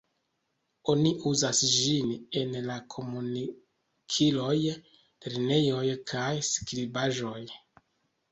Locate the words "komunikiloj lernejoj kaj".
2.93-6.33